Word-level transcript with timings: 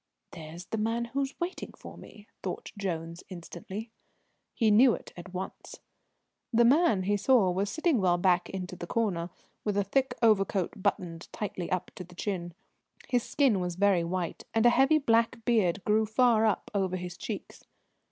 "There's 0.31 0.65
the 0.65 0.79
man 0.79 1.05
who's 1.13 1.39
waiting 1.39 1.73
for 1.73 1.95
me!" 1.95 2.27
thought 2.41 2.71
Jones 2.75 3.23
instantly. 3.29 3.91
He 4.55 4.71
knew 4.71 4.95
it 4.95 5.13
at 5.15 5.31
once. 5.31 5.79
The 6.51 6.65
man, 6.65 7.03
he 7.03 7.15
saw, 7.15 7.51
was 7.51 7.69
sitting 7.69 8.01
well 8.01 8.17
back 8.17 8.49
into 8.49 8.75
the 8.75 8.87
corner, 8.87 9.29
with 9.63 9.77
a 9.77 9.83
thick 9.83 10.15
overcoat 10.23 10.73
buttoned 10.81 11.31
tightly 11.31 11.71
up 11.71 11.91
to 11.93 12.03
the 12.03 12.15
chin. 12.15 12.55
His 13.09 13.21
skin 13.21 13.59
was 13.59 13.75
very 13.75 14.03
white, 14.03 14.43
and 14.55 14.65
a 14.65 14.71
heavy 14.71 14.97
black 14.97 15.45
beard 15.45 15.83
grew 15.85 16.07
far 16.07 16.47
up 16.47 16.71
over 16.73 16.97
his 16.97 17.15
cheeks. 17.15 17.63